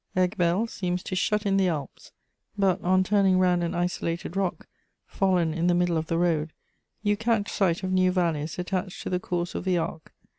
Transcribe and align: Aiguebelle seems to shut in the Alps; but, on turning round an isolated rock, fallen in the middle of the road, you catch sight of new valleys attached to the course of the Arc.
Aiguebelle 0.17 0.67
seems 0.67 1.03
to 1.03 1.15
shut 1.15 1.45
in 1.45 1.57
the 1.57 1.67
Alps; 1.67 2.11
but, 2.57 2.81
on 2.83 3.03
turning 3.03 3.37
round 3.37 3.63
an 3.63 3.75
isolated 3.75 4.35
rock, 4.35 4.65
fallen 5.05 5.53
in 5.53 5.67
the 5.67 5.75
middle 5.75 5.95
of 5.95 6.07
the 6.07 6.17
road, 6.17 6.53
you 7.03 7.15
catch 7.15 7.51
sight 7.51 7.83
of 7.83 7.91
new 7.91 8.11
valleys 8.11 8.57
attached 8.57 9.03
to 9.03 9.11
the 9.11 9.19
course 9.19 9.53
of 9.53 9.63
the 9.63 9.77
Arc. 9.77 10.11